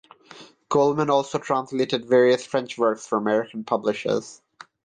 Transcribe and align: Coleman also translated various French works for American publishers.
Coleman 0.67 1.11
also 1.11 1.37
translated 1.37 2.07
various 2.09 2.43
French 2.43 2.75
works 2.75 3.05
for 3.05 3.19
American 3.19 3.63
publishers. 3.63 4.41